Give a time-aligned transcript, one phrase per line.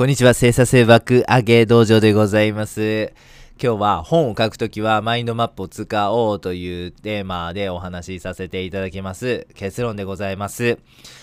[0.00, 3.12] こんにちは、生成爆上げ道場でございます。
[3.62, 9.46] 今日は本を書くときはマインドマップを使おうというテーマでお話しさせていただきます。
[9.52, 10.78] 結論でございます。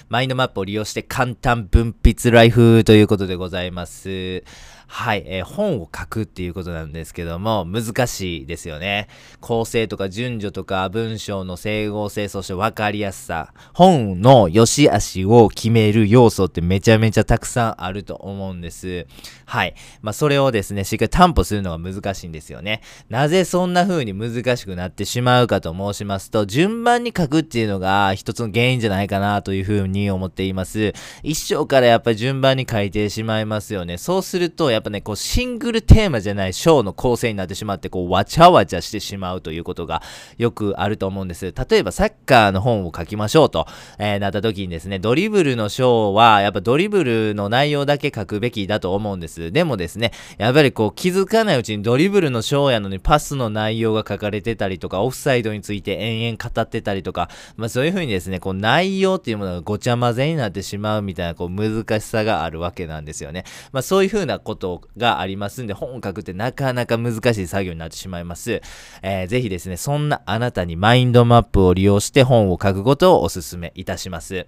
[0.10, 4.44] マインドマップを利用して簡単分泌ライフということでございます。
[4.88, 9.08] はい、えー、本を書くっていうことなんですけども、難しいですよね。
[9.42, 13.54] 構成とか順序とか文章の整合性、そして分かりやすさ。
[13.74, 19.08] 本の良し悪しを決める要素ってめちゃめちゃたくさんあると思うんです。
[19.46, 19.76] はい。
[20.02, 22.82] まあ、それをですね、しっかり担保するのが難しいんですよね。
[23.10, 30.94] なぜそんな風に難しくなってしまうかと申しますと、順番に書くっていうのが一つの原因じゃないかなという風に思っています。
[31.24, 33.98] 一章からやっぱり順番に書いてしまいますよね。
[33.98, 40.04] そうすると、やっぱね、こう、シングルテーマじゃない章の構成になってしまって、こう、わちゃわちゃしてしまうということが
[40.38, 41.52] よくあると思うんです。
[41.52, 43.66] 例えば、サッカーの本を書きましょうと、
[43.98, 49.52] えー、なった時にですね、ドリブルの章は、やっぱドリブルの内容だけ書くべきだと思うんです。
[49.52, 63.44] でもですね、やっぱりこう、気づかないうちにドリブルの章やのにパスの内容が書かれてたりとか、オフサイドについて延々語ってたりとか、まあそういう風にですね、こう、内容っていうものがごちゃ混ぜになってしまうみたいな、こう、難しさがあるわけなんですよね。
[63.72, 64.67] まあそういう風なこと
[64.98, 68.62] ががありますんで、本を書くってなかなか難しい作業になってしまいます。
[69.02, 74.48] えー、ぜひですね、そんなあなたにマインドマップを利用して本を書くことをお勧めいたします。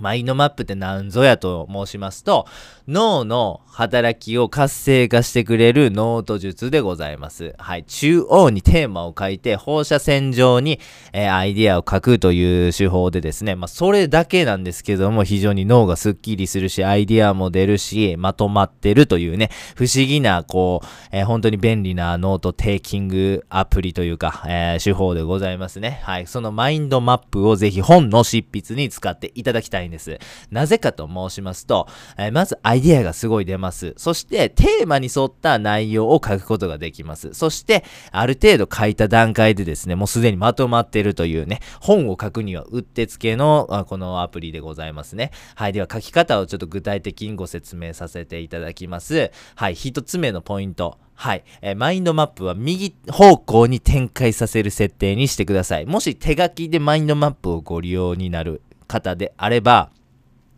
[0.00, 2.46] マインドマップって何ぞやと申しますと、
[2.88, 7.54] 脳の働きを活性化してくれるノート術でございます。
[7.58, 7.84] はい。
[7.84, 10.80] 中央にテーマを書いて、放射線状に、
[11.12, 26.00] えー、アイディアを書くという手法でですね、まあ、それだけなんですけども、非常に脳がスッキリするし、アイディアも出るし、まとまってるというね、不思議な、こう、えー、本当に便利な note taking アプリというか、えー、手法でございますね。
[26.02, 26.26] はい。
[26.26, 30.18] そのマインドマップをぜひ本の執筆に使っていただきたいいんです。
[30.50, 31.88] なぜかと申しますと、
[32.18, 33.94] えまずアイディアがすごい出ます。
[33.96, 37.34] そして、テーマに沿った内容を書くことができます。
[37.34, 45.30] そして、ある程度書いた段階でですね、もうすでにまとまってるというね、本を書くにはうってつけの、あこのアプリでございますね。
[45.54, 45.72] はい。
[45.72, 49.30] では、書き方をちょっと具体的にご説明させていただきます。
[49.54, 49.74] はい。
[49.74, 50.98] 一つ目のポイント。
[51.14, 55.86] はい、えー、マインドマップは右方向に展開させる設定にしてください。
[55.86, 59.90] もし手書きでマインドマップをご利用になる方であれば、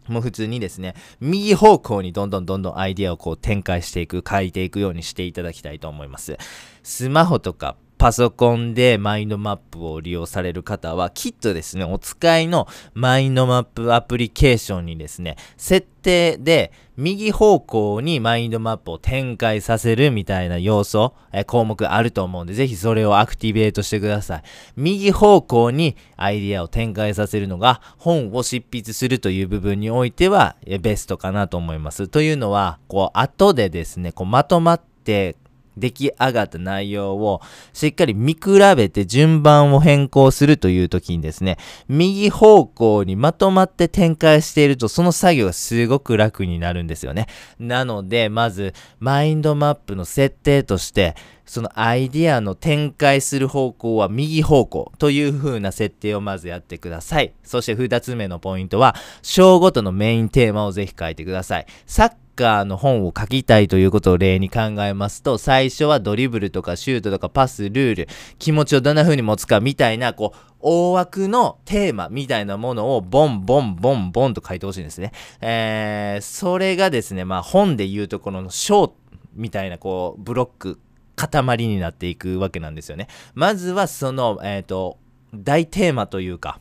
[0.09, 6.37] もう普通にですね、右方向にどんどんどんどんアイディアをこう展開していく、変えていくようにしていただきたいと思います。
[6.83, 24.43] スマホとかパソコンでマインドマップを利用される方は、きっとですね、お使いのマインドマップアプリケーションにですね、設定で右方向にマインドマップを展開させるみたいな要素、え項目あると思うんで、ぜひそれをアクティベートしてください。
[24.77, 32.09] 右方向にアイディアを展開させるのが、本を執筆するという部分においては、ベストかなと思います。
[32.09, 35.37] というのは、こう、後でですね、こう、まとまって
[35.77, 37.41] 出来上がった内容を
[37.73, 38.41] しっかり見比
[38.77, 41.59] べて順番を変更するという時にですね、
[41.89, 47.27] 右方向にまとまって展開しているとその作業がすごく楽になるんですよね。
[47.59, 51.15] なので、まずマインドマップの設定として、
[51.47, 57.35] そのアイディアの展開する方向は右方向という風な設定をまずやってください。
[57.45, 61.67] そして二つ目のポイントは、章ごとのメインテーマをぜひ書いてください。
[61.87, 68.09] サッカーの本を書きたいということを例に考えますと、最初はドリブルとかシュートとかパス、ルール、
[68.39, 75.13] 気持ちをどんな風に持つかみたいな、こう、大枠のテーマみたいなものをボンボンボンボンと書いてほしいんですね。
[75.41, 78.95] えー、それがですね、まあ本で言うところの章
[79.35, 80.81] みたいなこう、ブロック、
[81.17, 83.09] 塊になっていくわけなんですよね。
[83.35, 84.99] まずはその、えっ、ー、と、
[85.35, 86.61] 大テーマというか、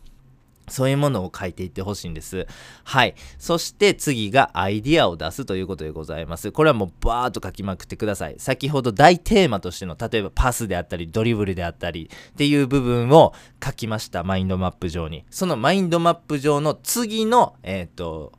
[0.69, 2.47] そういうものを書いていってほしいんです。
[2.83, 3.15] はい。
[3.37, 6.51] そして次がアイディアを出すということでございます。
[6.51, 8.35] これはもうバーっと書きまくってください。
[8.37, 14.23] 先ほど大テーマとしての、例えばパスであったり、ドリブルであったりっていう部分を書きました。
[14.23, 15.25] マインドマップ上に。
[15.29, 18.33] そのマインドマップ上の次の、えっ、ー、と、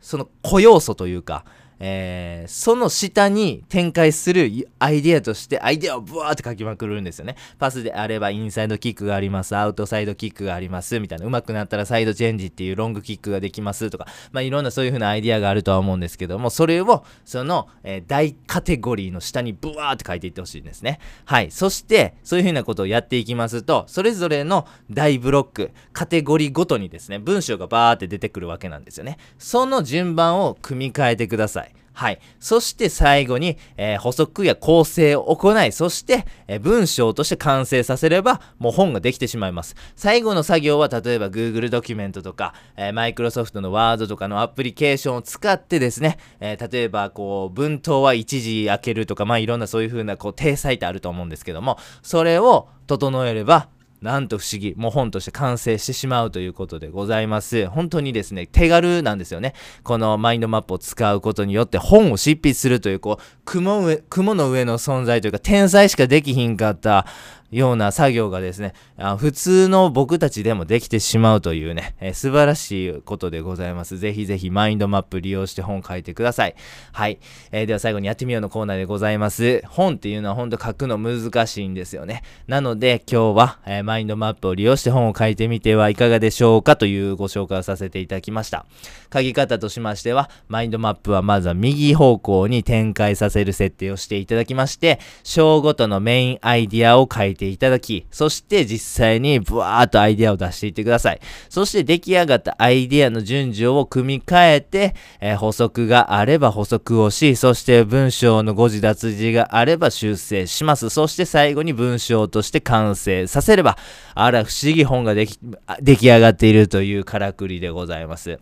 [0.00, 1.44] その小要素というか、
[1.78, 7.36] えー、その下に展開するアイディアとしてアイディアをブワーって書きまくるんですよね。
[7.58, 20.98] パスであればインサイドキックがあります、アウトサイドキックがありますみたいな、上手くなったらサイドチェンジっていうロングキックができますとか、まあいろんなそういう風なアイディアがあるとは思うんですけども、それをその、えー、大カテゴリーの下にブワーって書いていってほしいんですね。
[21.24, 21.50] はい。
[21.50, 29.18] そして、そういう風なことをやっていきますと、それぞれの大ブロック、カテゴリーごとにですね、文章がバーって出てくるわけなんですよね。
[29.38, 31.65] その順番を組み替えてください。
[31.96, 32.20] はい。
[32.40, 39.76] そして最後に、えー、補足や構成を行い、そして、えー、文章として完成させれば、もう本ができてしまいます。
[39.96, 53.70] 最後の作業は、例えば Google ドキュメントとか、えー、Microsoft の Word とかのアプリケーションを使ってですね、え例えば、こう、文頭は一時開けるとか、まあ、いろんなそういう風な、こう、体裁ってあると思うんですけども、それを整えれば、
[54.06, 57.66] なんと不思議、もう本として完成してしまうということでございます。
[57.66, 59.52] 本当にですね、手軽なんですよね。
[59.82, 67.04] このマインドマップを使うことによって本を執筆するという、こう、雲上雲の上の存在というか、天才しかできひんかった
[67.50, 73.98] ような作業がですね、あ普通の僕たちでもできてしまうというね、えー、素晴らしいことでございます。
[73.98, 76.54] ぜひぜひマインドマップ利用して本書いてください。
[76.92, 77.18] はい。
[77.52, 79.62] えー、では最後にやってみようのコーナーでございます。
[79.66, 82.22] 本っていうのは本当書くの難しいんですよね。
[82.46, 88.66] なので今日は、えー、マインドマップを利用して本を書いてみてはいかがでしょうかというご紹介をさせていただきました。
[89.12, 101.20] 書き方としましては、マインドマップはまずは右方向に展開させる設定をしていただきまして、章ごとのメインアイディアを書いていただき、そして実際にブワーっとアイデアを出していってください。
[101.50, 110.88] そして出来上がったアイデアの順序を組み替えて、えー、補足があれば補足をし、そして文章の誤字脱字があれば修正します。
[110.88, 113.76] そして最後に文章として完成させれば、
[114.14, 115.38] あら不思議本ができ、
[115.82, 118.38] 出来上がっているというからくりでございます。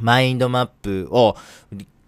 [0.00, 1.36] マインドマップを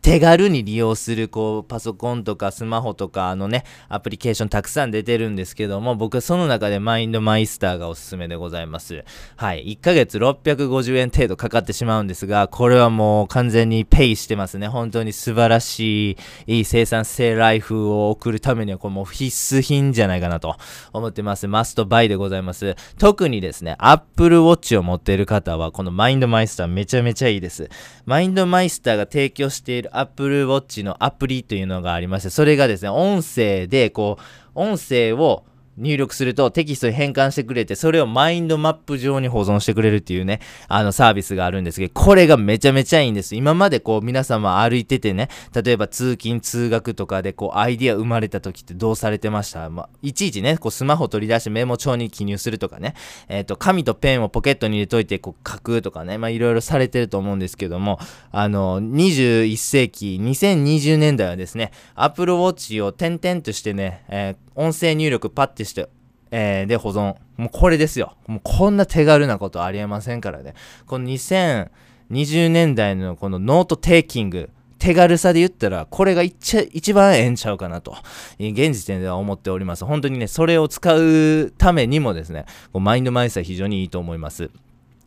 [0.09, 9.05] 手軽に利用する、こう、パソコンとかスマホとかのね、アプリケーションたくさん出てるんですけども、僕はその中でマインドマイスターがおすすめでございます。
[9.37, 9.67] はい。
[9.67, 14.69] 1ヶ月650円程度かかってしまうんですが、これはもう完全にペイしてますね。
[14.69, 16.17] 本当に素晴らしい、
[16.47, 20.57] いい生産性ライフを送るためには、これもう必須品じゃないかなと
[20.95, 21.47] 思ってます。
[21.49, 22.77] マストバイでございます。
[22.99, 27.69] 特にですね、Apple Watch を持っている方は、このマインドマイスターめちゃめちゃいいです。
[28.07, 34.23] マインドマイスターが提供している Apple Watch のアプリというのがありまして、それがですね、音声で、こう、
[34.55, 35.45] 音声を
[35.79, 43.35] 入力するとテキストに変換してくれて、それをマインドマップ上に保存してくれるっていうね、あのサービスがあるんですけど、これがめちゃめちゃいいんです。
[43.35, 49.71] 今までこう皆様歩いててね、例えば通勤通学とかでこうアイディア生まれた時ってどうされてました？
[49.71, 52.95] まあ、いちいちね、こうスマホ取り出してメモ帳に記入するとかね、
[53.29, 57.99] えっ、ー、と、紙とペンをポケットに入れといてこう書くとかね、まあいろいろされてると思うんですけども、
[58.33, 65.89] あの、21世紀、2020年代はですね、Apple Watch をトントンとしてね、えー音声入力パッてして、
[66.33, 67.15] えー、で保存。
[67.37, 68.17] もうこれですよ。
[68.27, 70.55] もうこんな手軽なことありえませんからね。
[70.87, 74.51] この2020年代のこの note taking、
[74.81, 77.97] 手軽さで言ったら、これが一番ええんちゃうかなと、
[78.41, 79.85] 現時点では思っております。
[79.85, 84.51] 本当にね、それを使うためにもですね、こうマインドマイスは非常にいいと思います。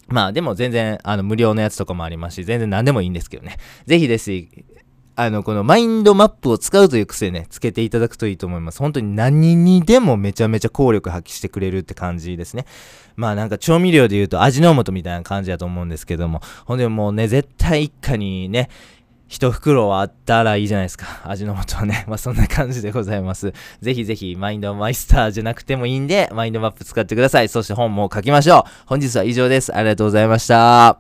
[0.08, 3.58] まあでも全然、あの、無料のやつとかもありますし、全然何でもいいんですけどね。
[3.86, 4.32] ぜひです
[5.16, 8.80] あの、このマインドマップを使うという癖ね、つけていただくといいと思います。
[8.80, 12.66] 本当に何にでもめちゃめちゃ効力発揮してくれるって感じですね。
[13.16, 18.70] まあなんか調味料で言うと味の素みたいな感じだと思うんですけども、ほんでもうね、絶対一家にね、
[19.28, 21.22] 一袋あったらいいじゃないですか。
[21.24, 22.04] 味の素はね。
[22.10, 23.54] まあそんな感じでございます。
[23.82, 27.48] ぜひぜひマインドマイスターじゃなくてもいいんで、マインドマップ使ってください。
[27.48, 28.72] そして本も書きましょう。
[28.88, 29.74] 本日は以上です。
[29.74, 30.98] ありがとうございました。